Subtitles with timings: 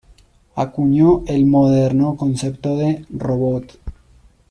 [0.55, 3.77] Acuñó el moderno concepto de "robot".